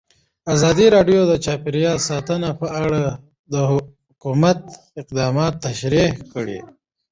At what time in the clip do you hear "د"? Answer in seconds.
1.27-1.33, 3.53-3.55